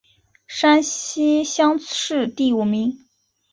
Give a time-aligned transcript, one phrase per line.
[0.47, 2.97] 山西乡试第五名。